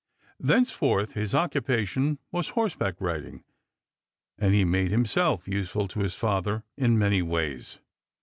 [0.39, 3.43] Thenceforth his occupation was horseback riding,
[4.39, 7.77] and he made himself useful to his father in many ways.